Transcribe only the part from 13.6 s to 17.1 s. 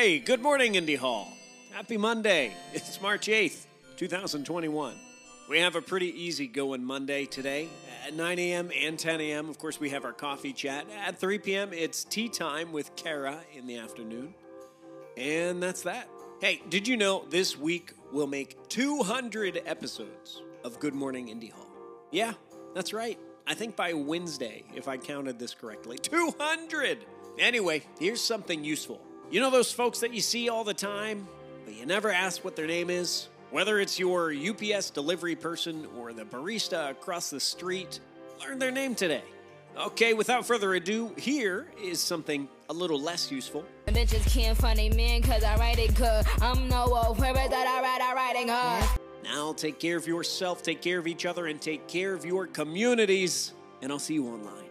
the afternoon. And that's that. Hey, did you